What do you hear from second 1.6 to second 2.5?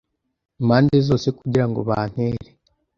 ngo bantere